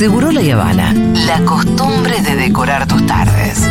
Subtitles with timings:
[0.00, 0.94] Seguro La Habana.
[1.26, 3.68] La costumbre de decorar tus tardes.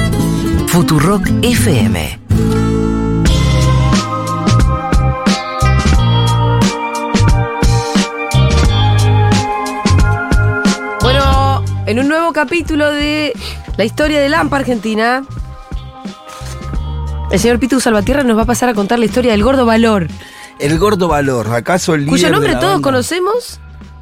[0.67, 2.20] Futurock FM.
[11.02, 13.34] Bueno, en un nuevo capítulo de
[13.77, 15.25] la historia de Lampa Argentina,
[17.32, 20.07] el señor Pitu Salvatierra nos va a pasar a contar la historia del gordo valor,
[20.59, 22.86] El gordo valor, acaso el líder cuyo de nombre la todos banda?
[22.88, 23.59] conocemos,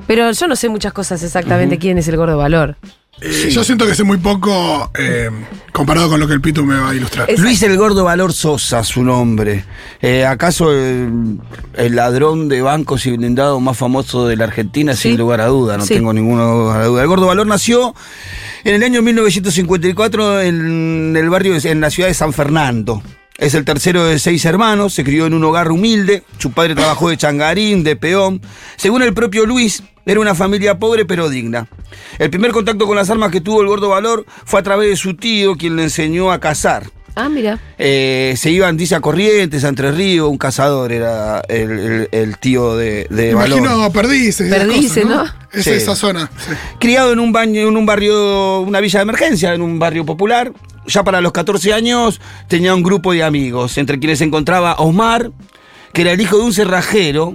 [0.08, 2.78] pero yo no sé muchas cosas exactamente quién es el gordo valor.
[3.20, 5.32] Eh, Yo siento que sé muy poco eh,
[5.74, 7.28] comparado con lo que el Pitu me va a ilustrar.
[7.28, 9.66] Es- Luis el Gordo Valor Sosa, su nombre.
[10.04, 11.40] Eh, ¿Acaso el,
[11.74, 14.94] el ladrón de bancos y blindado más famoso de la Argentina?
[14.96, 15.10] Sí.
[15.10, 15.96] Sin lugar a duda, no Sí.
[15.96, 17.02] tengo ninguna duda.
[17.02, 17.96] El Gordo Valor nació
[18.64, 23.02] en el año 1954 en el barrio, de- en la ciudad de San Fernando.
[23.40, 27.10] Es el tercero de seis hermanos, se crió en un hogar humilde, su padre trabajó
[27.10, 28.42] de changarín, de peón.
[28.78, 31.68] Según el propio Luis, era una familia pobre pero digna.
[32.18, 34.96] El primer contacto con las armas que tuvo el gordo valor fue a través de
[34.96, 36.90] su tío, quien le enseñó a cazar.
[37.20, 37.60] Ah, mira.
[37.80, 42.38] Eh, se iban, dice, a Corrientes, a Entre Ríos, un cazador era el, el- el
[42.38, 43.58] tío de, de Valor.
[43.58, 44.48] Imagino perdices.
[44.54, 45.50] Perdices, cosas, ¿no?
[45.60, 45.72] Es Sí.
[45.72, 46.30] esa zona.
[46.38, 46.52] sí.
[46.80, 50.54] Criado en un baño, en un barrio, una villa de emergencia, en un barrio popular.
[50.86, 55.32] Ya para los 14 años tenía un grupo de amigos, entre quienes se encontraba Osmar,
[55.94, 57.34] que era el hijo de un cerrajero.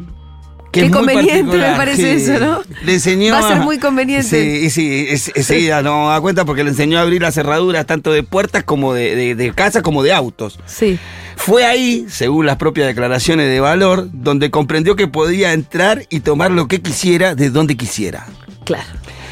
[0.72, 2.32] Que Qué conveniente me parece sí.
[2.32, 2.62] eso, ¿no?
[2.82, 4.70] Le enseñó Va a ser muy conveniente.
[4.70, 8.22] Sí, sí, enseguida no da cuenta porque le enseñó a abrir las cerraduras tanto de
[8.22, 10.58] puertas como de, de, de casa como de autos.
[10.64, 10.98] Sí.
[11.36, 16.50] Fue ahí, según las propias declaraciones de Valor, donde comprendió que podía entrar y tomar
[16.50, 18.26] lo que quisiera de donde quisiera.
[18.64, 18.88] Claro.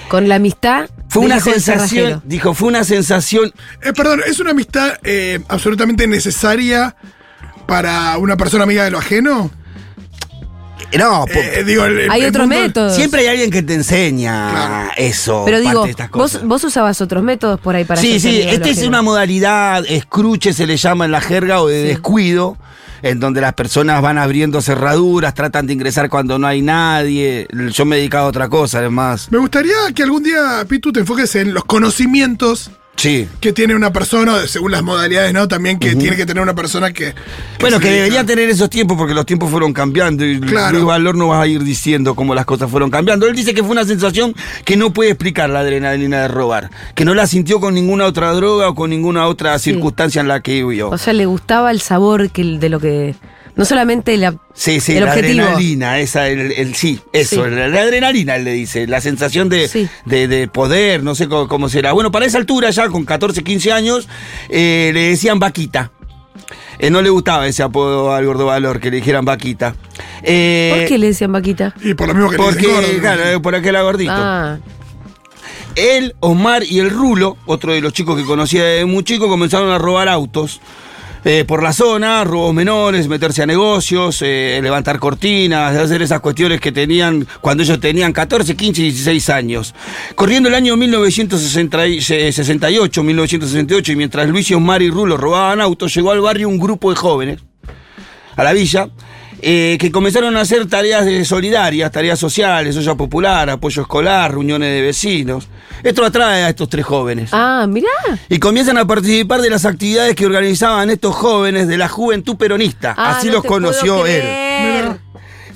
[0.09, 0.91] Con la amistad.
[1.09, 3.53] Fue una sensación, dijo, fue una sensación.
[3.83, 6.97] Eh, perdón, ¿es una amistad eh, absolutamente necesaria
[7.67, 9.51] para una persona amiga de lo ajeno?
[10.99, 12.95] No, Eh, digo, el- el- Hay el otros mundo- métodos.
[12.97, 14.91] siempre hay alguien que te enseña Claro.
[14.97, 15.43] eso.
[15.45, 16.45] Pero parte digo, de estas vos, cosas.
[16.47, 20.67] vos usabas otros métodos por ahí para Sí, sí, esta es una modalidad, escruche se
[20.67, 21.89] le llama en la jerga o de Sí.
[21.89, 22.57] descuido,
[23.03, 27.47] en donde las personas van abriendo cerraduras, tratan de ingresar cuando no hay nadie.
[27.73, 29.29] Yo me he dedicado a otra cosa, además.
[29.31, 33.27] Me gustaría que algún día, Pitu, te enfoques en los conocimientos Sí.
[33.41, 35.49] que tiene una persona, según las modalidades, ¿no?
[35.49, 37.15] También que tiene que tener una persona que.
[37.59, 40.73] Bueno, que debería tener esos tiempos porque los tiempos fueron cambiando y Claro.
[40.73, 43.27] Luis Valor no va a ir diciendo cómo las cosas fueron cambiando.
[43.27, 44.35] Él dice que fue una sensación
[44.67, 48.33] que no puede explicar la adrenalina de robar, que no la sintió con ninguna otra
[48.33, 50.91] droga o con ninguna otra circunstancia en la que vivió.
[50.91, 53.15] O sea, le gustaba el sabor que, de lo que.
[53.57, 55.43] No solamente la, Sí, sí, el la objetivo.
[55.43, 57.51] adrenalina, esa, el, el- sí, eso, Sí.
[57.51, 59.89] La, la adrenalina, él le dice, la sensación de, Sí.
[60.07, 61.93] de, de poder, no sé cómo, cómo será.
[61.93, 64.09] Bueno, para esa altura, ya con 14, 15 años,
[64.49, 65.91] eh, le decían vaquita.
[66.79, 69.75] Eh, no le gustaba ese apodo al gordo valor, que le dijeran vaquita.
[70.23, 71.75] Eh, ¿Por qué le decían vaquita?
[71.83, 73.01] Y por lo mismo que le Porque, dicen gordo.
[73.01, 74.13] claro, por aquel gordito.
[74.15, 74.59] Ah,
[75.77, 79.71] Él, Omar y el Rulo, otro de los chicos que conocía de muy chico, comenzaron
[79.71, 80.61] a robar autos.
[81.25, 86.61] Eh, por la zona, robos menores, meterse a negocios, eh, levantar cortinas, hacer esas cuestiones
[86.61, 89.75] que tenían cuando ellos tenían 14, 15 y 16 años.
[90.15, 96.13] Corriendo el año 1968, 1968, y mientras Luis y Omar y Rulo robaban autos, llegó
[96.13, 97.41] al barrio un grupo de jóvenes,
[98.37, 98.89] a la villa,
[99.43, 104.83] eh, que comenzaron a hacer tareas solidarias, tareas sociales, olla popular, apoyo escolar, reuniones de
[104.83, 105.49] vecinos.
[105.83, 107.31] Esto atrae a estos tres jóvenes.
[107.33, 107.89] ah mirá.
[108.29, 112.95] Y comienzan a participar de las actividades que organizaban estos jóvenes de la juventud peronista.
[112.97, 114.25] Ah, Así no los conoció él.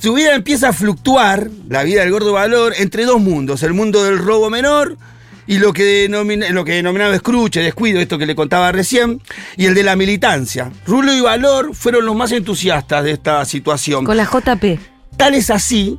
[0.01, 4.05] Su vida empieza a fluctuar, la vida del gordo valor, entre dos mundos: el mundo
[4.05, 4.97] del robo menor
[5.47, 9.21] y lo que, denomina, lo que denominaba escruche, descuido, esto que le contaba recién,
[9.57, 10.71] y el de la militancia.
[10.87, 14.05] Rulo y Valor fueron los más entusiastas de esta situación.
[14.05, 14.81] Con la JP.
[15.17, 15.99] Tal es así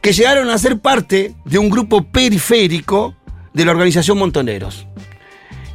[0.00, 3.14] que llegaron a ser parte de un grupo periférico
[3.52, 4.86] de la organización Montoneros,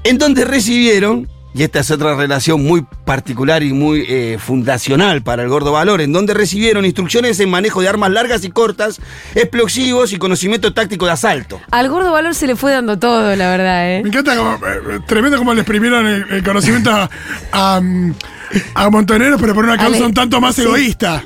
[0.03, 5.41] en donde recibieron, y esta es otra relación muy particular y muy eh, fundacional para
[5.41, 8.99] el gordo valor, en donde recibieron instrucciones en manejo de armas largas y cortas,
[9.35, 11.61] explosivos y conocimiento táctico de asalto.
[11.71, 14.01] Al gordo valor se le fue dando todo, la verdad, ¿eh?
[14.03, 17.09] Me encanta como, eh, tremendo como le exprimieron el, el conocimiento a,
[17.53, 18.13] a, mm,
[18.73, 20.61] a Montoneros, pero por una causa Ale, un tanto más sí.
[20.63, 21.23] egoísta.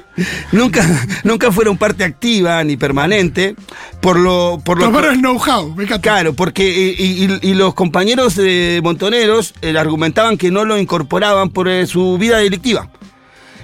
[0.52, 0.86] Nunca,
[1.24, 3.56] nunca fueron parte activa ni permanente,
[4.02, 4.62] por lo...
[4.64, 6.02] Por lo Tomaron el know-how, me encanta.
[6.02, 11.50] Claro, porque y, y- y los compañeros de Montoneros eh, argumentaban que no lo incorporaban
[11.50, 12.90] por eh, su vida delictiva.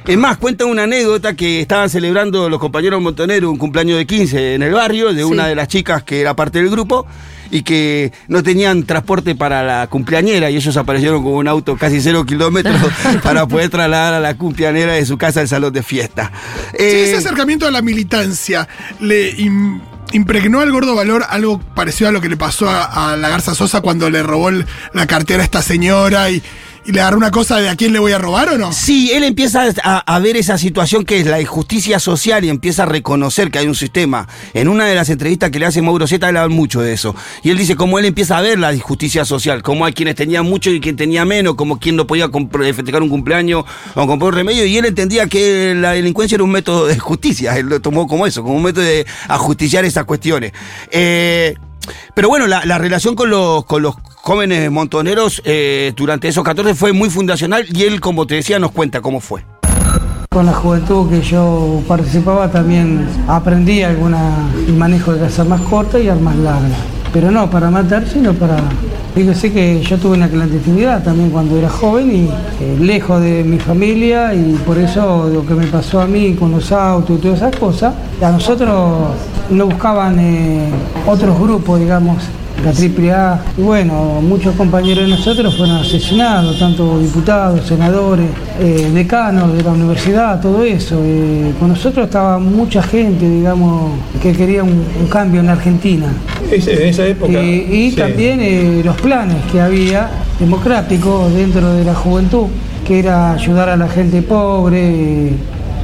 [0.08, 4.54] Es más, cuenta una anécdota que estaban celebrando los compañeros Montoneros un cumpleaños de 15
[4.56, 5.24] en el barrio de Sí.
[5.24, 7.08] una de las chicas que era parte del grupo
[7.52, 12.02] y que no tenían transporte para la cumpleañera y ellos aparecieron con un auto casi
[12.02, 12.76] cero kilómetros
[13.24, 16.32] para poder trasladar a la cumpleañera de su casa al salón de fiesta.
[16.72, 18.68] Sí, Eh, ese acercamiento a la militancia
[19.00, 19.82] le, im-
[20.14, 23.56] impregnó al gordo valor algo parecido a lo que le pasó a, a la Garza
[23.56, 26.42] Sosa cuando le robó el- la cartera a esta señora y,
[26.86, 28.72] y le agarró una cosa de a quién le voy a robar o no?
[28.72, 32.86] Sí, él empieza a, ver esa situación que es la injusticia social y empieza a
[32.86, 34.28] reconocer que hay un sistema.
[34.54, 37.16] En una de las entrevistas que le hace Mauro Zeta, él habla mucho de eso.
[37.42, 40.46] Y él dice cómo él empieza a ver la injusticia social, cómo hay quienes tenían
[40.46, 43.66] mucho y quien tenía menos, como quien no podía compr- festejar un cumpleaños
[43.96, 44.66] o comprar un remedio.
[44.66, 47.58] Y él entendía que la delincuencia era un método de justicia.
[47.58, 50.52] Él lo tomó como eso, como un método de ajusticiar esas cuestiones.
[50.92, 51.56] Eh,
[52.14, 53.96] pero bueno, la, la relación con los, con los
[54.26, 58.72] jóvenes montoneros eh, durante esos 14 fue muy fundacional y él, como te decía, nos
[58.72, 59.46] cuenta cómo fue.
[60.32, 66.02] Con la juventud que yo participaba también aprendí alguna el manejo de casas más cortas
[66.02, 66.80] y armas largas.
[67.14, 68.58] Pero no para matar, sino para...
[69.16, 72.30] Fíjese que yo tuve una clandestinidad también cuando era joven y
[72.62, 76.52] eh, lejos de mi familia y por eso lo que me pasó a mí con
[76.52, 79.12] los autos y todas esas cosas, a nosotros
[79.50, 80.70] no buscaban eh,
[81.08, 82.18] otros grupos, digamos,
[82.63, 83.42] la AAA.
[83.57, 88.28] Y bueno, muchos compañeros de nosotros fueron asesinados, tanto diputados, senadores,
[88.60, 91.00] eh, decanos de la universidad, todo eso.
[91.04, 93.92] Eh, con nosotros estaba mucha gente, digamos,
[94.22, 96.07] que quería un, un cambio en Argentina.
[96.52, 97.31] Ese- en esa época.
[97.34, 97.98] Eh, y sí.
[97.98, 100.10] también los planes que había
[100.40, 102.48] democráticos dentro de la juventud,
[102.88, 105.31] que era ayudar a la gente pobre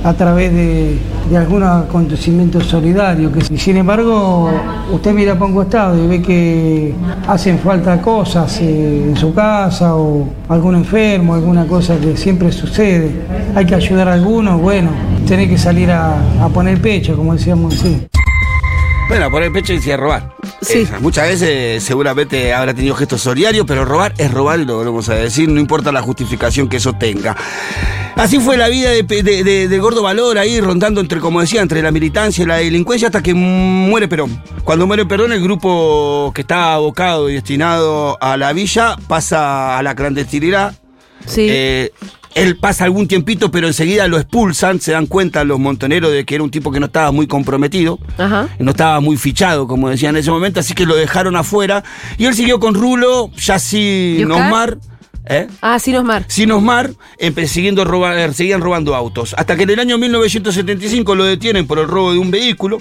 [0.04, 0.98] a través de,
[1.30, 3.32] de algunos acontecimientos solidarios.
[3.32, 4.52] Que, y sin embargo,
[4.92, 6.94] usted mira para un costado y ve que
[7.28, 13.12] hacen falta cosas eh, en su casa o algún enfermo, alguna cosa que siempre sucede.
[13.56, 14.90] Hay que ayudar a algunos, bueno,
[15.28, 18.08] tiene que salir a, a poner pecho, como decíamos así.
[19.08, 20.41] Bueno, por el pecho y a robar.
[20.62, 20.88] Sí.
[21.00, 25.16] Muchas veces seguramente habrá tenido gestos solidarios, pero robar es robar y lo volvemos a
[25.16, 27.36] decir, no importa la justificación que eso tenga.
[28.16, 31.62] Así fue la vida de, de- de- de Gordo Valor ahí rondando entre, como decía,
[31.62, 34.44] entre la militancia y la delincuencia hasta que muere Perón.
[34.64, 39.82] Cuando muere Perón, el grupo que estaba abocado y destinado a la villa pasa a
[39.84, 40.76] la clandestinidad.
[41.26, 41.48] Sí.
[41.50, 41.92] Eh,
[42.36, 46.36] él pasa algún tiempito, pero enseguida lo expulsan, se dan cuenta los montoneros de que
[46.36, 48.00] era un tipo que no estaba muy comprometido.
[48.18, 48.48] Ajá.
[48.60, 51.84] No estaba muy fichado, como decían en ese momento, así que lo dejaron afuera.
[52.18, 54.32] Y él siguió con Rulo, ya sin.
[54.32, 54.78] Osmar.
[55.26, 55.48] ¿eh?
[55.62, 56.26] Ah, sí, Osmar.
[56.28, 59.36] Sin Osmar, empe- siguiendo roba- eh, seguían robando autos.
[59.38, 62.80] Hasta que en el año 1975 lo detienen por el robo de un vehículo.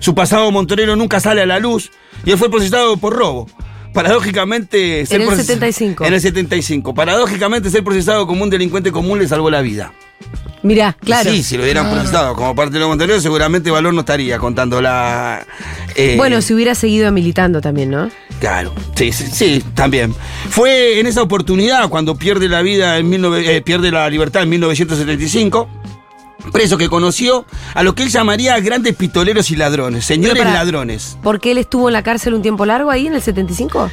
[0.00, 1.90] Su pasado montonero nunca sale a la luz
[2.24, 3.46] y él fue procesado por robo.
[3.96, 6.04] Paradójicamente, ser el proces- 75.
[6.04, 6.94] En el 75.
[6.94, 9.92] Paradójicamente, ser procesado como un delincuente común le salvó la vida.
[10.62, 11.30] Mirá, claro.
[11.30, 14.80] Sí, si lo hubieran procesado como parte de los montoneros, seguramente Valor no estaría contando
[14.82, 15.46] la.
[15.94, 18.10] eh, Bueno, si hubiera seguido militando también, ¿no?
[18.40, 20.14] Claro, sí, sí, sí, también.
[20.50, 24.50] Fue en esa oportunidad cuando pierde la vida en 19 eh, pierde la libertad en
[24.50, 25.68] 1975.
[26.52, 27.44] Preso que conoció
[27.74, 31.18] a lo que él llamaría grandes pistoleros y ladrones, señores ladrones.
[31.22, 33.90] Porque él estuvo en la cárcel un tiempo largo ahí en el 75.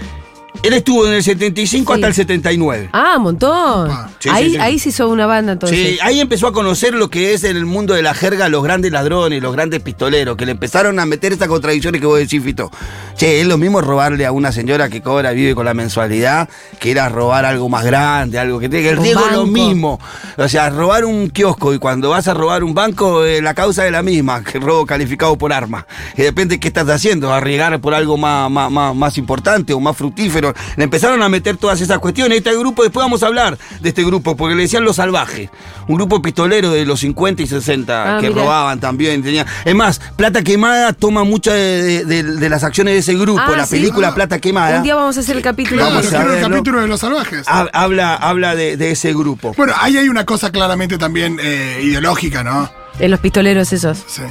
[0.62, 1.98] Él estuvo en el 75 Sí.
[1.98, 2.90] hasta el 79.
[2.94, 3.92] Ah, un montón.
[4.20, 5.78] Sí, ahí, sí, ahí se hizo una banda entonces.
[5.78, 8.64] Sí, ahí empezó a conocer lo que es en el mundo de la jerga los
[8.64, 12.42] grandes ladrones, los grandes pistoleros, que le empezaron a meter estas contradicciones que vos decís,
[12.44, 12.72] Fito.
[13.18, 16.48] Che, es lo mismo robarle a una señora que cobra, vive con la mensualidad,
[16.80, 19.38] que era robar algo más grande, algo que tiene que el Un riesgo es lo
[19.40, 19.52] banco.
[19.52, 20.00] mismo.
[20.38, 23.86] O sea, robar un kiosco y cuando vas a robar un banco, eh, la causa
[23.86, 25.86] es la misma, que robo calificado por arma.
[26.16, 29.80] Y depende de qué estás haciendo, arriesgar por algo más, más, más, más importante o
[29.80, 30.43] más fructífero.
[30.76, 32.40] Le empezaron a meter todas esas cuestiones.
[32.40, 35.50] Este grupo, después vamos a hablar de este grupo, porque le decían los salvajes.
[35.88, 38.42] Un grupo pistolero de los 50 y 60 Ah, que mirá.
[38.42, 39.22] robaban también.
[39.24, 39.46] Tenía...
[39.66, 43.42] Es más, Plata Quemada toma muchas de, de- de las acciones de ese grupo.
[43.46, 43.76] Ah, la sí.
[43.76, 44.16] película Ah.
[44.16, 45.78] Plata Quemada Un día vamos a hacer el capítulo.
[45.78, 47.48] Claro, Vamos a quiero el capítulo de los salvajes.
[47.48, 49.54] ha- habla, habla de, de ese grupo.
[49.56, 52.70] Bueno, ahí hay una cosa claramente también eh, ideológica, ¿no?
[53.00, 54.04] En los pistoleros esos.
[54.08, 54.22] Sí.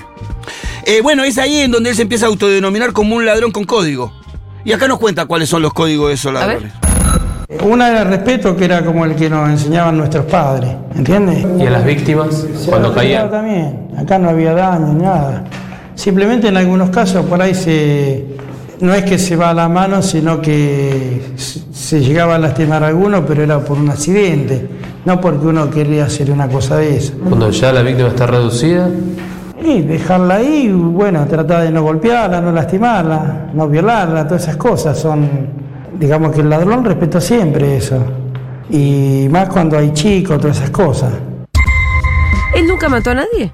[0.85, 3.65] Eh, bueno, es ahí en donde él se empieza a autodenominar como un ladrón con
[3.65, 4.13] código.
[4.65, 6.73] Y acá nos cuenta cuáles son los códigos de esos ladrones.
[7.65, 11.45] Una era el respeto, que era como el que nos enseñaban nuestros padres, ¿entiendes?
[11.59, 13.31] Y a las víctimas, Se cuando caían.
[13.31, 13.89] también.
[13.99, 15.45] Acá no había daño, nada.
[15.95, 18.25] Simplemente en algunos casos por ahí se.
[18.81, 22.83] No es que se va a la mano, sino que se se llegaba a lastimar
[22.85, 24.67] a alguno, pero era por un accidente,
[25.05, 27.13] no porque uno quería hacer una cosa de esa.
[27.29, 28.89] Cuando ya la víctima está reducida,
[29.65, 34.99] Y dejarla ahí, bueno, tratar de no golpearla, no lastimarla, no violarla, todas esas cosas
[34.99, 35.29] son.
[35.99, 38.03] Digamos que el ladrón respetó siempre eso.
[38.71, 41.13] Y más cuando hay chicos, todas esas cosas.
[42.55, 43.53] ¿Él nunca mató a nadie?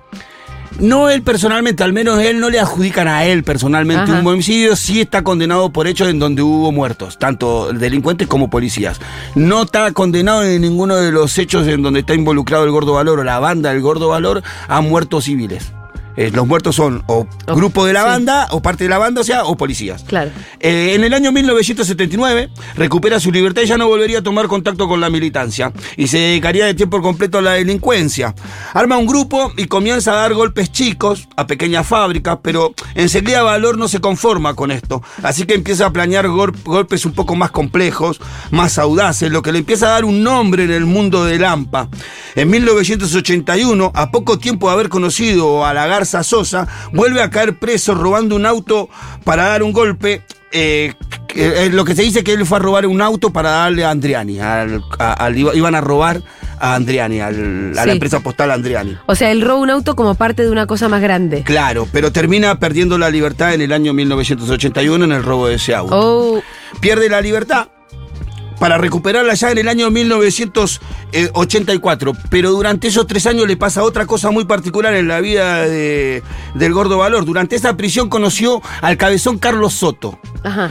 [0.79, 4.21] No él personalmente, al menos él no le adjudican a él personalmente Ajá.
[4.21, 9.01] un homicidio, sí está condenado por hechos en donde hubo muertos, tanto delincuentes como policías.
[9.35, 13.19] No está condenado en ninguno de los hechos en donde está involucrado el Gordo Valor
[13.19, 15.73] o la banda del Gordo Valor a muertos civiles.
[16.19, 18.07] Eh, los muertos son o O- grupo de la sí.
[18.07, 20.03] banda, o parte de la banda, o sea, o policías.
[20.03, 20.33] Claro.
[20.59, 24.89] Eh, en el año 1979 recupera su libertad y ya no volvería a tomar contacto
[24.89, 28.35] con la militancia y se dedicaría de tiempo completo a la delincuencia.
[28.75, 33.79] Arma un grupo y comienza a dar golpes chicos a pequeñas fábricas, pero enseguida Valor
[33.79, 37.53] no se conforma con esto, así que empieza a planear gol- golpes un poco más
[37.53, 38.21] complejos,
[38.51, 41.89] más audaces, lo que le empieza a dar un nombre en el mundo del AMPA.
[42.35, 45.87] En 1981, a poco tiempo de haber conocido a la
[46.23, 48.89] Sosa, vuelve a caer preso robando un auto
[49.25, 50.23] para dar un golpe.
[50.51, 50.95] eh,
[51.27, 53.85] que- eh, lo que se dice que él fue a robar un auto para darle
[53.85, 54.41] a Andriani.
[54.41, 56.23] al- a- al- iba- iban a robar
[56.59, 58.97] a Andriani, al- a la empresa postal Andriani.
[59.05, 61.43] O sea, él roba un auto como parte de una cosa más grande.
[61.43, 65.75] Claro, pero termina perdiendo la libertad en el año 1981 en el robo de ese
[65.75, 65.95] auto.
[65.95, 66.43] Oh,
[66.81, 67.69] Pierde la libertad
[68.59, 72.13] para recuperarla ya en el año 1984.
[72.31, 76.23] Pero durante esos tres años le pasa otra cosa muy particular en la vida de-
[76.55, 77.25] del Gordo Valor.
[77.25, 80.71] Durante esa prisión conoció al cabezón Carlos Soto, ajá.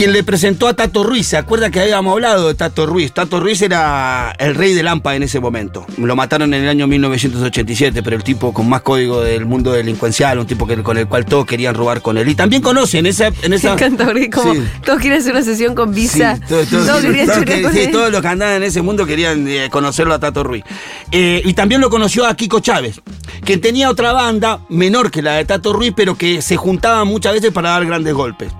[0.00, 1.26] Quien le presentó a Tato Ruiz.
[1.26, 3.12] ¿Se acuerda que habíamos hablado de Tato Ruiz?
[3.12, 5.84] Tato Ruiz era el rey del AMPA en ese momento.
[5.98, 10.38] Lo mataron en el año 1987, pero el tipo con más código del mundo delincuencial,
[10.38, 12.26] un tipo que, con el cual todos querían robar con él.
[12.30, 13.74] Y también conocen esa, en Me esa...
[13.74, 14.62] encanta porque como Sí.
[14.86, 16.36] todos quieren hacer una sesión con Visa.
[16.36, 17.90] Sí, todo- todo- todos querían todos chorear que- con sí, él.
[17.90, 20.64] todos los que andaban en ese mundo querían eh, conocerlo a Tato Ruiz.
[21.12, 23.02] Eh, y también lo conoció a Kiko Chávez,
[23.44, 27.34] que tenía otra banda menor que la de Tato Ruiz, pero que se juntaban muchas
[27.34, 28.50] veces para dar grandes golpes.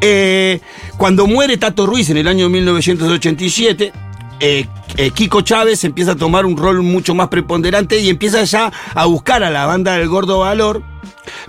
[0.00, 0.60] Eh,
[0.96, 3.92] cuando muere Tato Ruiz en el año 1987,
[4.40, 8.72] eh, eh, Kiko Chávez empieza a tomar un rol mucho más preponderante y empieza ya
[8.94, 10.82] a buscar a la banda del Gordo Valor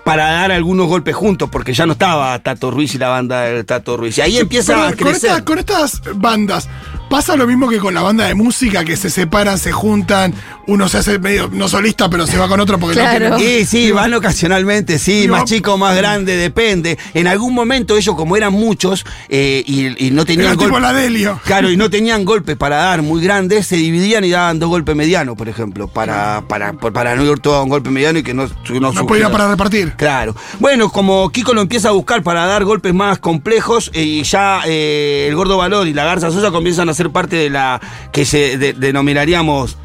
[0.03, 3.65] para dar algunos golpes juntos, porque ya no estaba Tato Ruiz y la banda del
[3.65, 4.17] Tato Ruiz.
[4.17, 5.43] Y ahí empieza Pero a con, crecer.
[5.43, 6.67] con estas bandas,
[7.09, 10.33] ¿pasa lo mismo que con la banda de música, que se separan, se juntan,
[10.67, 13.29] uno se hace medio, no solista, pero se va con otro porque Claro.
[13.31, 16.97] no quiere- Sí, sí, van ocasionalmente, sí, Digo, más chico, más grande, depende.
[17.13, 20.81] En algún momento ellos, como eran muchos eh, y, y no tenían Era tipo golpe-
[20.81, 21.39] la Delio.
[21.43, 24.95] Claro, y no tenían golpes para dar muy grandes, se dividían y daban dos golpes
[24.95, 28.33] medianos, por ejemplo, para, para, para no ir todo a un golpe mediano y que
[28.33, 29.93] no, no No podía para repartir.
[29.97, 30.35] Claro.
[30.59, 34.61] Bueno, como Kiko lo empieza a buscar para dar golpes más complejos eh, y ya
[34.67, 37.79] eh, el Gordo Valor y la Garza Sosa comienzan a ser parte de la
[38.11, 39.77] que se de- denominaríamos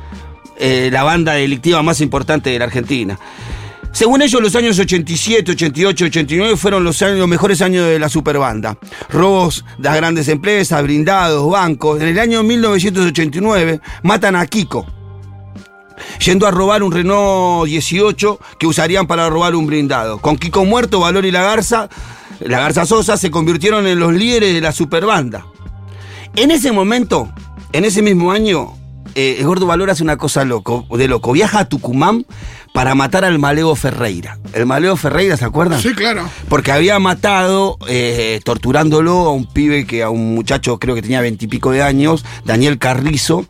[0.59, 3.19] eh, la banda delictiva más importante de la Argentina.
[3.93, 8.77] Según ellos, los años 87, 88, 89 fueron los, años, mejores años de la superbanda.
[9.09, 12.01] Robos de las grandes empresas, blindados, bancos.
[12.03, 14.85] En el año 1989 matan a Kiko,
[16.25, 20.19] yendo a robar un Renault 18 que usarían para robar un blindado.
[20.19, 21.89] Con Kiko muerto, Valor y la Garza,
[22.41, 25.47] la Garza Sosa, se convirtieron en los líderes de la superbanda.
[26.37, 27.33] En ese momento,
[27.73, 28.73] en ese mismo año,
[29.15, 31.31] eh, el Gordo Valor hace una cosa loco, de loco.
[31.31, 32.27] Viaja a Tucumán
[32.73, 34.41] para matar al Maleo Ferreira.
[34.53, 35.81] El Maleo Ferreira, ¿se acuerdan?
[35.81, 36.29] Sí, claro.
[36.49, 41.21] Porque había matado, eh, torturándolo a un pibe que, a un muchacho creo que tenía
[41.21, 43.47] veintipico de años, Daniel Carrizo.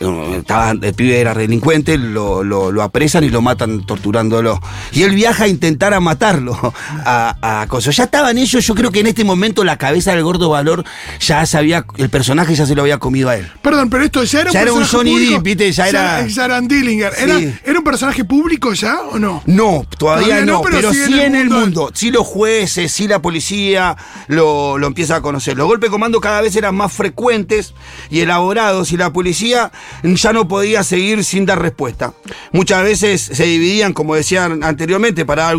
[0.00, 4.60] Eh, estaba- el pibe era delincuente, lo, lo- lo apresan y lo matan torturándolo.
[4.92, 6.56] Y él viaja a intentar a matarlo
[7.04, 7.90] a, a Coso.
[7.90, 10.84] Ya estaban ellos, yo creo que en este momento la cabeza del gordo valor
[11.20, 13.48] ya sabía, el personaje ya se lo había comido a él.
[13.62, 15.26] Perdón, pero esto ya era Ya era un Johnny?
[15.32, 15.72] Depp, ¿viste?
[15.72, 17.12] Ya era- Ya era Dillinger.
[17.18, 17.54] ¿Era, Sí.
[17.64, 19.42] ¿Era un personaje público ya o no?
[19.46, 21.60] No, todavía, Todavía no, no, pero pero, sí sí, en el en el mundo.
[21.60, 21.90] mundo.
[21.94, 23.96] Sí los jueces, sí la policía
[24.28, 25.56] lo, lo empieza a conocer.
[25.56, 27.74] Los golpes de comando cada vez eran más frecuentes
[28.10, 29.70] y elaborados y la policía
[30.02, 32.12] ya no podía seguir sin dar respuesta.
[32.52, 35.56] Muchas veces se dividían, como decían anteriormente, para dar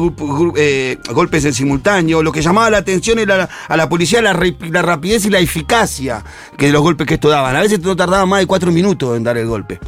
[0.56, 2.24] eh, golpes en simultáneo.
[2.24, 6.24] Lo que llamaba la atención era a la policía la, la rapidez y la eficacia
[6.58, 7.56] que de los golpes que esto daban.
[7.56, 9.80] A veces no tardaban más de cuatro minutos en dar el golpe.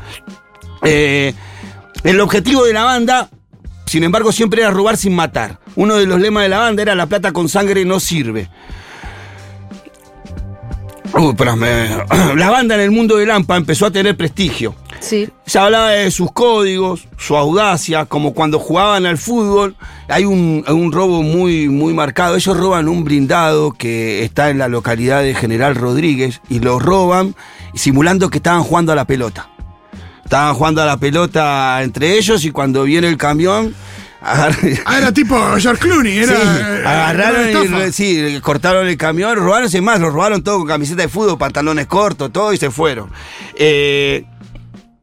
[0.83, 1.33] Eh,
[2.03, 3.29] el objetivo de la banda,
[3.85, 5.59] sin embargo, siempre era robar sin matar.
[5.75, 8.49] Uno de los lemas de la banda era la plata con sangre no sirve.
[11.13, 11.89] Uy, pero me-
[12.35, 14.75] La banda en el mundo del AMPA empezó a tener prestigio.
[14.99, 15.29] Sí.
[15.45, 19.75] Se hablaba de sus códigos, su audacia, como cuando jugaban al fútbol.
[20.07, 22.35] Hay un, un robo muy, muy marcado.
[22.35, 27.35] Ellos roban un blindado que está en la localidad de General Rodríguez y lo roban
[27.73, 29.49] simulando que estaban jugando a la pelota.
[30.23, 33.73] Estaban jugando a la pelota entre ellos y cuando viene el camión,
[34.21, 36.17] Ah, era tipo George Clooney.
[36.19, 37.49] Era, Sí, eh, agarraron
[37.87, 41.37] y sí, cortaron el camión, robaron sin más, lo robaron todo con camiseta de fútbol,
[41.37, 43.09] pantalones cortos, todo y se fueron.
[43.55, 44.25] Eh,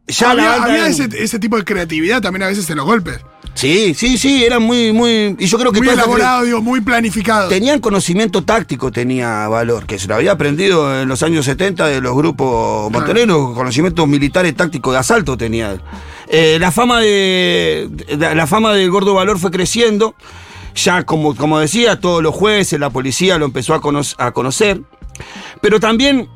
[0.07, 2.85] ya había banda había en- ese, ese tipo de creatividad también a veces en los
[2.87, 3.19] golpes.
[3.57, 5.35] Sí, sí, sí, eran muy, muy.
[5.39, 7.49] Y yo creo que Muy elaborado, digo, muy planificado.
[7.49, 12.01] Tenían conocimiento táctico, tenía valor, que se lo había aprendido en los años 70 de
[12.03, 15.81] los grupos montoneros, conocimientos militares tácticos de asalto tenía.
[16.29, 20.15] Eh, la fama de, de- la fama del gordo valor fue creciendo.
[20.75, 24.83] Ya como, como decía, todos los jueces, la policía lo empezó a, cono- a conocer.
[25.63, 26.29] Pero también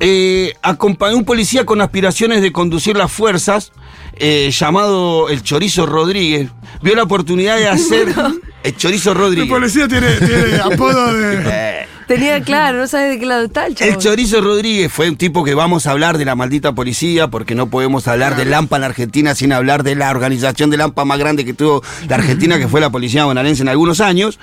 [0.00, 3.72] eh, acompañó un policía con aspiraciones de conducir las fuerzas,
[4.16, 6.50] eh, llamado el Chorizo Rodríguez.
[6.82, 8.08] Vio la oportunidad de hacer
[8.62, 9.48] el Chorizo El Rodríguez.
[9.48, 11.86] policía tiene, tiene apodo de.
[12.06, 13.88] Tenía claro, no sabes de qué lado está el chavo.
[13.88, 17.54] El Chorizo Rodríguez fue un tipo que vamos a hablar de la maldita policía, porque
[17.54, 21.04] no podemos hablar de Lampa en la Argentina sin hablar de la organización de Lampa
[21.04, 24.40] más grande que tuvo la Argentina, que fue la policía bonaerense en algunos años.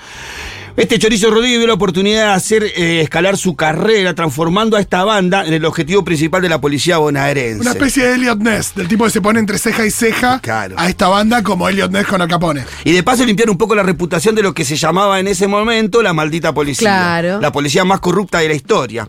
[0.78, 5.02] Este Chorizo Rodríguez vio la oportunidad de hacer eh, escalar su carrera, transformando a esta
[5.02, 7.62] banda en el objetivo principal de la policía bonaerense.
[7.62, 10.76] Una especie de Elliot Ness, del tipo que se pone entre ceja y ceja Claro.
[10.78, 12.64] a esta banda como Elliot Ness con Al Capone.
[12.84, 15.48] Y de paso limpiar un poco la reputación de lo que se llamaba en ese
[15.48, 16.88] momento la maldita policía.
[16.88, 17.40] Claro.
[17.40, 19.08] La policía más corrupta de la historia.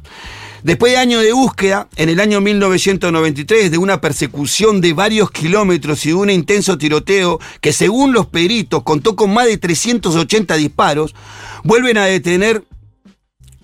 [0.64, 6.06] Después de años de búsqueda, en el año 1993, de una persecución de varios kilómetros
[6.06, 11.16] y de un intenso tiroteo que según los peritos contó con más de 380 disparos,
[11.64, 12.64] vuelven a detener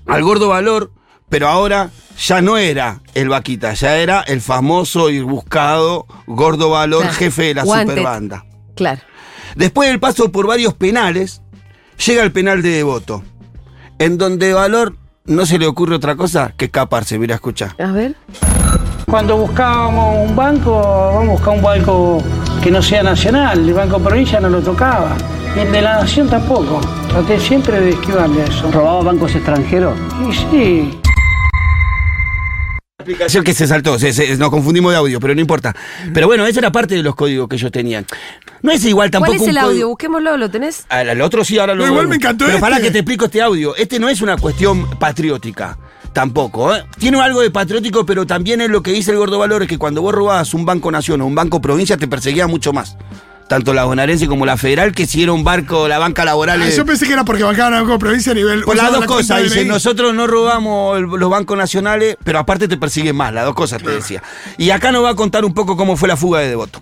[0.07, 0.91] al gordo valor,
[1.29, 7.01] pero ahora ya no era el vaquita, ya era el famoso y buscado gordo valor,
[7.01, 7.15] Claro.
[7.17, 7.87] jefe de la Wanted.
[7.95, 8.45] superbanda.
[8.75, 9.01] Claro.
[9.55, 11.41] Después del paso por varios penales,
[12.05, 13.23] llega el penal de Devoto,
[13.99, 17.17] en donde Valor no se le ocurre otra cosa que escaparse.
[17.17, 17.73] Mira, escucha.
[17.79, 18.15] A ver.
[19.05, 22.23] Cuando buscábamos un banco, vamos a buscar un banco
[22.61, 25.15] que no sea nacional, el Banco Provincia no lo tocaba,
[25.55, 26.81] de la Nación tampoco.
[27.09, 28.71] Traté siempre de esquivarle a eso.
[28.71, 29.97] ¿Robaba bancos extranjeros?
[30.29, 30.99] Y sí,
[32.99, 35.75] explicación que se saltó, se- se- nos confundimos de audio, pero no importa.
[36.13, 38.05] Pero bueno, esa era parte de los códigos que ellos tenían.
[38.63, 39.33] No es igual tampoco.
[39.37, 39.71] ¿Cuál es el un audio?
[39.73, 40.85] código- Busquémoslo, ¿lo tenés?
[40.89, 42.61] Al, al otro sí, ahora lo No, igual me encantó Pero este.
[42.61, 43.75] para que te explico este audio.
[43.75, 45.77] Este no es una cuestión patriótica.
[46.13, 46.73] Tampoco.
[46.75, 46.83] ¿eh?
[46.97, 49.77] Tiene algo de patriótico, pero también es lo que dice el Gordo Valor, es que
[49.77, 52.97] cuando vos robabas un banco nación o un banco provincia, te perseguía mucho más.
[53.47, 56.61] Tanto la bonaerense como la federal, que si era un barco, la banca laboral.
[56.61, 58.63] Ah, es- yo pensé que era porque bancaban a Banco Provincia a nivel.
[58.63, 62.67] por las dos la cosas, dice, nosotros no robamos el- los bancos nacionales, pero aparte
[62.67, 64.23] te persiguen más, las dos cosas te decía.
[64.57, 66.81] Y acá nos va a contar un poco cómo fue la fuga de Devoto.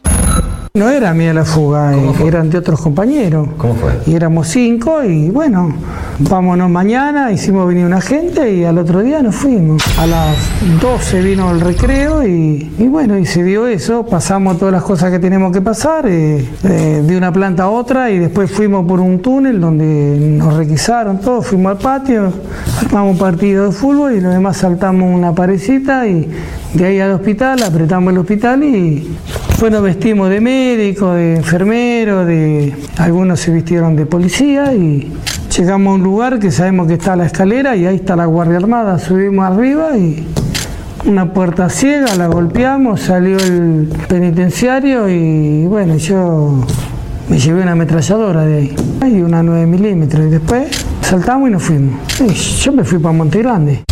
[0.76, 1.94] No era mía la fuga,
[2.26, 3.48] eran de otros compañeros.
[3.60, 3.92] ¿Cómo fue?
[4.08, 5.72] Y éramos cinco y bueno,
[6.18, 9.84] vámonos mañana, hicimos venir una gente y al otro día nos fuimos.
[10.00, 10.36] A las
[10.82, 15.12] 12 vino el recreo y, y bueno, y se dio eso, pasamos todas las cosas
[15.12, 19.00] que tenemos que pasar, eh, eh, de una planta a otra y después fuimos por
[19.00, 22.34] un túnel donde nos requisaron todos, fuimos al patio,
[22.84, 26.32] armamos un partido de fútbol y los demás saltamos una parecita y
[26.74, 29.16] de ahí al hospital, apretamos el hospital y
[29.60, 35.12] bueno, vestimos de médico, de enfermero, de algunos se vistieron de policía y
[35.56, 38.58] llegamos a un lugar que sabemos que está la escalera y ahí está la Guardia
[38.58, 40.28] Armada, subimos arriba y
[41.06, 46.66] una puerta ciega, la golpeamos, salió el penitenciario y bueno, yo
[47.30, 51.64] me llevé una ametralladora de ahí y una 9 milímetros y después saltamos y nos
[51.64, 52.00] fuimos.
[52.64, 53.84] Yo me fui para Monte Grande.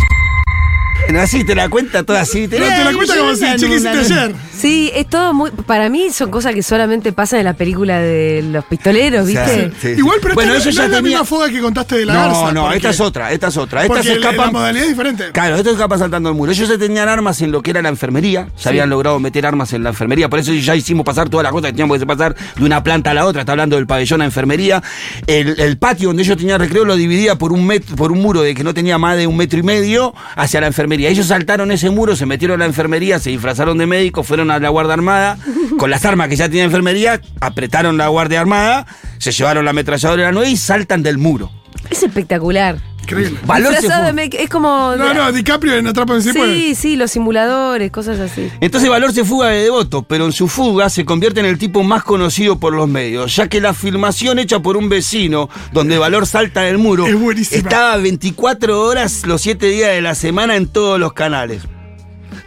[1.20, 2.48] Así te la cuenta toda así.
[2.48, 4.34] Pero te la cuenta como si hiciste ayer.
[4.62, 5.50] Sí, es todo muy.
[5.50, 9.72] Para mí son cosas que solamente pasan en la película de los pistoleros, ¿viste?
[9.72, 9.88] Sí, sí.
[9.98, 12.14] Igual, pero bueno, esta no, ya es la tenían- misma fuga que contaste de la
[12.14, 12.52] No, garza.
[12.52, 13.84] no, porque- esta es otra, esta es otra.
[13.84, 15.32] Esta se el- la modalidad es diferente.
[15.32, 16.52] Claro, esto escapa saltando el muro.
[16.52, 18.50] Ellos ya tenían armas en lo que era la enfermería.
[18.54, 20.28] Se habían logrado meter armas en la enfermería.
[20.28, 23.10] Por eso ya hicimos pasar todas las cosas que teníamos que pasar de una planta
[23.10, 23.40] a la otra.
[23.42, 24.80] Está hablando del pabellón a enfermería.
[25.26, 28.42] El, el patio donde ellos tenían recreo lo dividía por un, met- por un muro
[28.42, 31.08] de que no tenía más de un metro y medio hacia la enfermería.
[31.08, 34.60] Ellos saltaron ese muro, se metieron a la enfermería, se disfrazaron de médicos, fueron a
[34.60, 35.38] la Guardia Armada.
[35.78, 38.86] Con las armas que ya tenía enfermería, apretaron la Guardia Armada,
[39.18, 41.50] se llevaron la ametralladora de la 9 y saltan del muro.
[41.90, 42.78] Es espectacular.
[43.02, 43.38] Increíble.
[43.40, 44.94] Disfrazado de es como.
[44.96, 46.54] No, no, DiCaprio en Atrapa en se puede.
[46.54, 48.48] Sí, sí, los simuladores, cosas así.
[48.60, 51.82] Entonces Valor se fuga de devoto, pero en su fuga se convierte en el tipo
[51.82, 56.26] más conocido por los medios, ya que la filmación hecha por un vecino, donde Valor
[56.26, 57.58] salta del muro, Es buenísima.
[57.58, 61.62] estaba 24 horas los 7 días de la semana en todos los canales.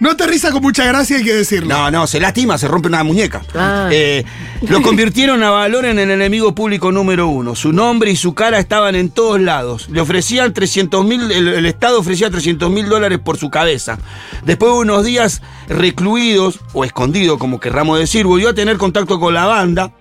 [0.05, 1.69] No aterriza con mucha gracia, hay que decirlo.
[1.69, 3.41] No, no, se lastima, se rompe una muñeca.
[3.55, 3.89] Ah.
[3.91, 4.23] Eh,
[4.69, 7.55] lo convirtieron a Valor en el enemigo público número uno.
[7.55, 9.89] Su nombre y su cara estaban en todos lados.
[9.89, 13.97] Le ofrecían 300 mil, el, el Estado ofrecía 300 mil dólares por su cabeza.
[14.43, 19.33] Después de unos días recluidos, o escondido, como querramos decir, volvió a tener contacto con
[19.33, 19.91] la banda.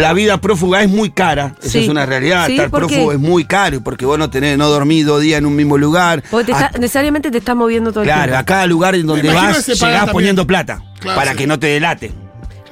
[0.00, 1.78] La vida prófuga es muy cara, esa Sí.
[1.80, 2.46] es una realidad.
[2.46, 5.46] Sí, Estar prófugo es muy caro, porque vos no tenés, no dormís dos días en
[5.46, 6.22] un mismo lugar.
[6.30, 8.38] Porque te está- necesariamente te estás moviendo todo el Claro, tiempo.
[8.38, 10.12] a cada lugar en donde vas, llegás también.
[10.12, 11.38] poniendo plata Claro, para sí.
[11.38, 12.12] que no te delate.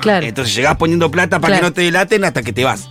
[0.01, 0.27] Claro.
[0.27, 1.61] Entonces llegás poniendo plata para Claro.
[1.63, 2.89] que no te delaten hasta que te vas.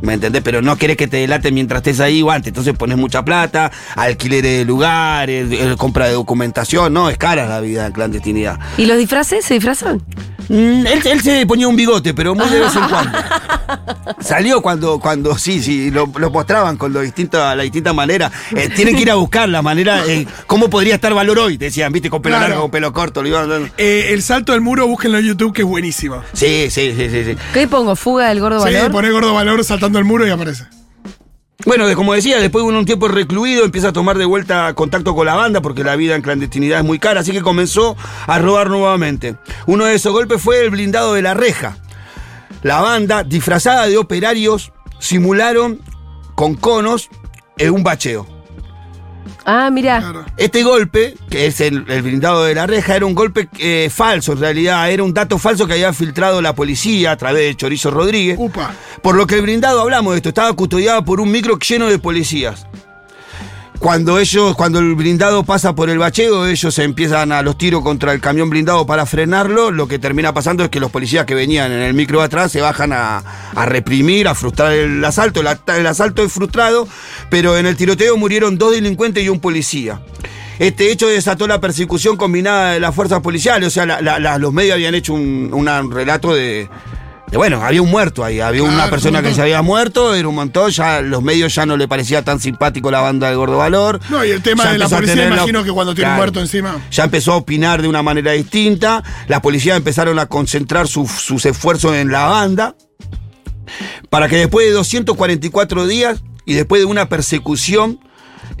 [0.00, 0.42] ¿Me entendés?
[0.44, 2.48] Pero no querés que te delaten mientras estés ahí o antes.
[2.48, 6.92] Entonces pones mucha plata, alquileres de lugares, eh, compra de documentación.
[6.92, 8.60] No, es cara la vida en clandestinidad.
[8.76, 10.00] ¿Y los disfraces se disfrazan?
[10.48, 13.18] Mm, él, él se ponía un bigote, pero muy de vez en cuando.
[14.20, 18.30] Salió cuando, cuando sí, sí, lo, lo mostraban con lo distinto, la distinta manera.
[18.56, 21.92] Eh, tienen que ir a buscar la manera, eh, cómo podría estar valor hoy, decían,
[21.92, 22.48] viste, con pelo Claro.
[22.48, 23.22] largo, con pelo corto.
[23.22, 26.22] lo iban- Eh, el salto del muro, búsquenlo en YouTube, que es buenísimo.
[26.32, 27.36] Sí, sí, sí, sí, sí.
[27.52, 27.94] ¿Qué pongo?
[27.96, 28.90] ¿Fuga del gordo Sí, valor?
[28.90, 30.64] poné gordo valor saltando el muro y aparece.
[31.68, 35.26] Bueno, como decía, después de un tiempo recluido, empieza a tomar de vuelta contacto con
[35.26, 37.94] la banda porque la vida en clandestinidad es muy cara, así que comenzó
[38.26, 39.36] a robar nuevamente.
[39.66, 41.76] Uno de esos golpes fue el blindado de la reja.
[42.62, 45.82] La banda, disfrazada de operarios, simularon
[46.34, 47.10] con conos
[47.58, 48.37] en un bacheo.
[49.44, 49.98] Ah, mira.
[50.00, 50.24] Claro.
[50.36, 54.32] Este golpe, que es el, el blindado de la reja, era un golpe eh, falso
[54.32, 57.90] en realidad, era un dato falso que había filtrado la policía a través de Chorizo
[57.90, 58.36] Rodríguez.
[58.38, 58.74] Upa.
[59.02, 61.98] Por lo que el blindado, hablamos de esto, estaba custodiado por un micro lleno de
[61.98, 62.66] policías.
[63.78, 68.12] Cuando ellos, cuando el blindado pasa por el bacheo, ellos empiezan a los tiros contra
[68.12, 69.70] el camión blindado para frenarlo.
[69.70, 72.60] Lo que termina pasando es que los policías que venían en el micro atrás se
[72.60, 73.22] bajan a,
[73.66, 75.40] reprimir, a frustrar el asalto.
[75.40, 76.88] El, asalto es frustrado,
[77.30, 80.00] pero en el tiroteo murieron dos delincuentes y un policía.
[80.58, 83.68] Este hecho desató la persecución combinada de las fuerzas policiales.
[83.68, 86.68] O sea, los medios habían hecho un, relato de,
[87.32, 88.40] Bueno, había un muerto ahí.
[88.40, 90.70] Había una persona que se había muerto, era un montón.
[90.70, 94.00] Ya los medios ya no le parecía tan simpático la banda de Gordo Valor.
[94.10, 96.40] No, y el tema Ya de la policía, tener imagino que cuando tiene un muerto
[96.40, 96.76] encima.
[96.90, 99.02] Ya empezó a opinar de una manera distinta.
[99.28, 102.74] Las policías empezaron a concentrar sus- sus esfuerzos en la banda.
[104.10, 108.00] Para que después de 244 días y después de una persecución.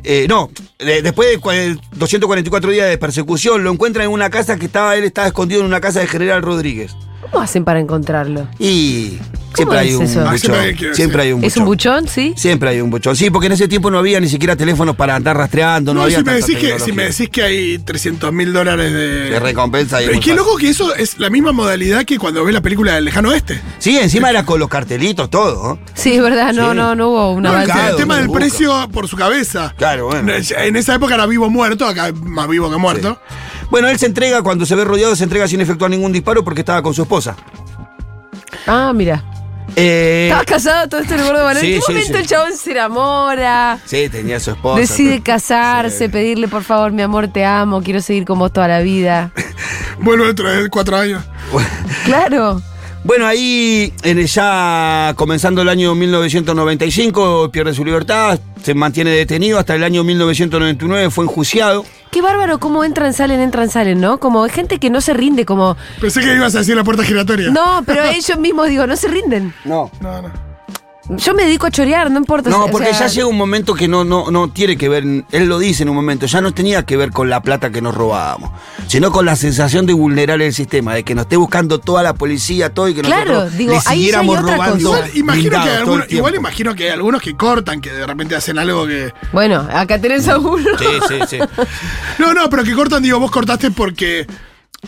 [0.04, 4.56] eh, no, de- después de cua- 244 días de persecución, lo encuentran en una casa
[4.56, 6.94] que estaba, él estaba escondido en una casa de General Rodríguez.
[7.30, 8.48] ¿Cómo hacen para encontrarlo?
[8.58, 10.20] Y ¿Cómo siempre hay es un eso?
[10.26, 10.88] Ah, siempre hay buchón.
[10.90, 12.02] que- Siempre hay un ¿Es un buchón.
[12.04, 12.32] buchón, sí?
[12.36, 13.16] Siempre hay un buchón.
[13.16, 16.04] Sí, porque en ese tiempo no había ni siquiera teléfonos para andar rastreando, no, No,
[16.04, 19.30] había si, me decís que, si me decís que hay 300 mil dólares de.
[19.30, 20.36] de recompensa y es Pero qué fácil.
[20.46, 23.60] loco que eso es la misma modalidad que cuando ves la película del lejano oeste.
[23.78, 25.78] Sí, encima era con los cartelitos, todo.
[25.94, 26.76] Sí, es verdad, no, Sí.
[26.76, 27.60] no, no hubo una No,
[27.90, 29.74] el, tema del precio por su cabeza.
[29.76, 30.32] Claro, bueno.
[30.32, 33.18] En esa época era vivo muerto, acá más vivo que muerto.
[33.70, 36.60] Bueno, él se entrega, cuando se ve rodeado, se entrega sin efectuar ningún disparo porque
[36.62, 37.36] estaba con su esposa.
[38.66, 39.24] Ah, mira.
[39.76, 41.60] Eh, Estaba casado todo esto el gordo valor.
[41.60, 42.18] sí, ¿En qué sí, momento sí.
[42.20, 43.78] el chabón se enamora?
[43.84, 44.80] sí, tenía su esposa.
[44.80, 46.08] Decide pero- casarse, Sí.
[46.08, 49.30] pedirle por favor, mi amor, te amo, quiero seguir con vos toda la vida.
[50.00, 51.22] Vuelvo dentro de cuatro años.
[52.06, 52.62] Claro.
[53.04, 59.58] Bueno, ahí en el- ya comenzando el año 1995 pierde su libertad, se mantiene detenido
[59.58, 61.84] hasta el año 1999 fue enjuiciado.
[62.10, 64.18] Qué bárbaro cómo entran, salen, entran, salen, ¿no?
[64.18, 65.76] Como hay gente que no se rinde, como.
[66.00, 67.50] Pensé que ibas a decir la puerta giratoria.
[67.50, 69.54] No, pero ellos mismos, digo, no se rinden.
[69.64, 69.90] No.
[70.00, 70.22] no.
[70.22, 70.47] no.
[71.10, 72.50] Yo me dedico a chorear, no importa.
[72.50, 75.04] No, o porque sea, ya llega un momento que no, no, no tiene que ver,
[75.30, 77.80] él lo dice en un momento, ya no tenía que ver con la plata que
[77.80, 78.50] nos robábamos,
[78.88, 82.12] sino con la sensación de vulnerar el sistema, de que nos esté buscando toda la
[82.14, 84.90] policía, todo y que Claro, nosotros digo, le ahí ya hay siguiéramos otra robando.
[84.90, 85.06] cosa.
[85.08, 88.58] Igual imagino, que algunos, igual imagino que hay algunos que cortan, que de repente hacen
[88.58, 89.12] algo que.
[89.32, 90.66] Bueno, acá tenés a uno.
[90.78, 91.38] Sí, sí, sí.
[92.18, 94.26] No, no, pero que cortan, digo, vos cortaste porque.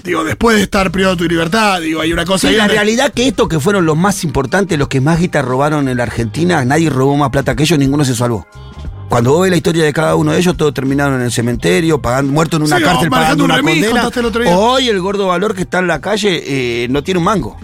[0.04, 2.74] Digo, después de estar privado de tu libertad, digo, hay una cosa Sí, la donde-
[2.74, 6.04] realidad que estos que fueron los más importantes, los que más guita robaron en la
[6.04, 8.46] Argentina, nadie robó más plata que ellos, ninguno se salvó.
[9.08, 12.00] Cuando vos ves la historia de cada uno de ellos, todos terminaron en el cementerio,
[12.00, 13.90] pagando, muertos en una Sí, cárcel pagando un una remis, condena.
[13.92, 14.56] contaste el otro día.
[14.56, 17.56] Hoy el gordo valor que está en la calle eh, no tiene un mango.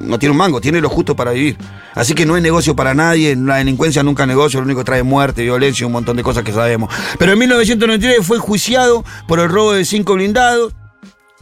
[0.00, 1.56] No tiene un mango, tiene lo justo para vivir.
[1.94, 4.84] Así que no es negocio para nadie, la delincuencia nunca es negocio, lo único que
[4.84, 6.92] trae muerte, violencia y un montón de cosas que sabemos.
[7.18, 10.72] Pero en 1999 fue enjuiciado por el robo de cinco blindados,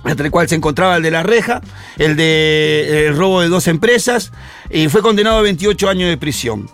[0.04, 1.60] entre el cual se encontraba el de la reja,
[1.98, 4.32] el de el robo de dos empresas,
[4.70, 6.68] y fue condenado a 28 años de prisión.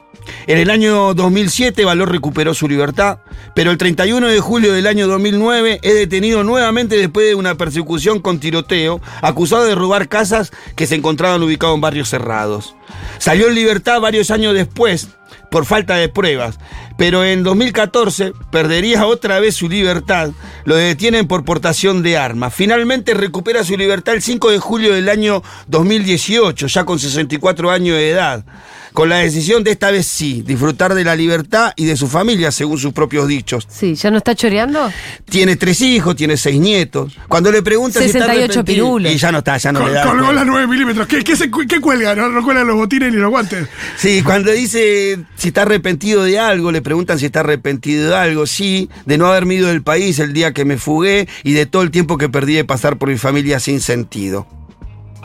[0.46, 3.18] En el año 2007 Valor recuperó su libertad,
[3.54, 8.20] pero el 31 de julio del año 2009 es detenido nuevamente después de una persecución
[8.20, 12.76] con tiroteo, acusado de robar casas que se encontraban ubicadas en barrios cerrados.
[13.18, 15.08] Salió en libertad varios años después
[15.52, 16.58] por falta de pruebas,
[16.96, 20.30] pero en 2014 perdería otra vez su libertad,
[20.64, 22.54] lo detienen por portación de armas.
[22.54, 27.96] Finalmente recupera su libertad el 5 de julio del año 2018, ya con 64 años
[27.96, 28.44] de edad,
[28.92, 32.50] con la decisión de esta vez sí, disfrutar de la libertad y de su familia,
[32.52, 33.66] según sus propios dichos.
[33.70, 34.90] Sí, ¿ya no está choreando?
[35.28, 37.16] Tiene tres hijos, tiene seis nietos.
[37.28, 39.12] Cuando le preguntan si 68 está pirulos.
[39.12, 40.04] Y ya no está, ya no Col- le da.
[40.06, 41.06] colgó las 9 milímetros.
[41.06, 42.14] ¿Qué, qué, se cu- qué cuelga?
[42.14, 43.66] No, no cuelgan los botines ni los guantes.
[43.96, 48.46] Sí, cuando dice si está arrepentido de algo, le preguntan si está arrepentido de algo.
[48.46, 51.82] Sí, de no haberme ido del país el día que me fugué y de todo
[51.82, 54.46] el tiempo que perdí de pasar por mi familia sin sentido.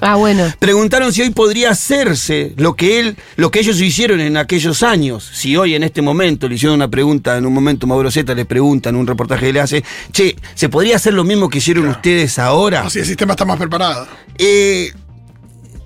[0.01, 0.51] Ah, bueno.
[0.59, 5.29] Preguntaron si hoy podría hacerse lo que él, lo que ellos hicieron en aquellos años.
[5.33, 8.45] Si hoy, en este momento, le hicieron una pregunta, en un momento Mauro Zeta les
[8.45, 11.87] pregunta en un reportaje que le hace, che, ¿se podría hacer lo mismo que hicieron
[11.87, 12.89] ustedes ahora?
[12.89, 14.07] Si el sistema está más preparado.
[14.37, 14.91] Eh,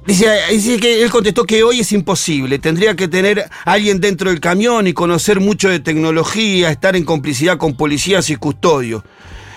[0.05, 2.59] dice, dice que él contestó que hoy es imposible.
[2.59, 7.57] Tendría que tener alguien dentro del camión y conocer mucho de tecnología, estar en complicidad
[7.57, 9.03] con policías y custodios.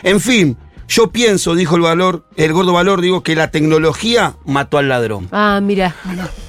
[0.03, 0.57] En fin,
[0.89, 5.29] yo pienso, dijo el valor, el gordo valor, digo, que la tecnología mató al ladrón.
[5.33, 5.95] Ah, mira.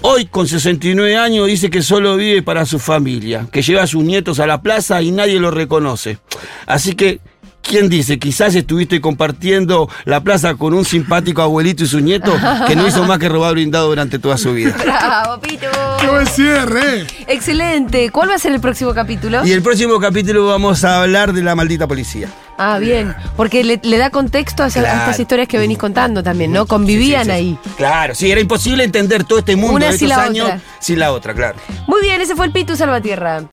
[0.02, 4.04] Hoy, con 69 años, dice que solo vive para su familia, que lleva a sus
[4.04, 6.20] nietos a la plaza y nadie lo reconoce.
[6.66, 7.20] Así que,
[7.68, 8.20] ¿quién dice?
[8.20, 12.34] Quizás estuviste compartiendo la plaza con un simpático abuelito y su nieto
[12.68, 14.76] que no hizo más que robar blindado durante toda su vida.
[14.84, 15.68] Bravo, Pito.
[16.00, 17.08] ¡Qué buen cierre!
[17.28, 18.10] Excelente.
[18.12, 19.46] ¿Cuál va a ser el próximo capítulo?
[19.46, 22.30] Y el próximo capítulo vamos a hablar de la maldita policía.
[22.58, 23.14] Ah, bien.
[23.36, 24.88] Porque le, le da contexto a, Claro.
[25.00, 26.66] estas historias que venís contando también, ¿no?
[26.66, 27.38] Convivían Sí, sí, sí.
[27.38, 27.60] ahí.
[27.76, 30.62] Claro, sí, era imposible entender todo este mundo Una de estos la años otra.
[30.80, 31.58] sin la otra, claro.
[31.88, 33.42] Muy bien, ese fue el Pitu Salvatierra.